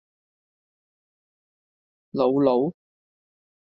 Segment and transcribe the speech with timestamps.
[2.11, 2.73] 瑙魯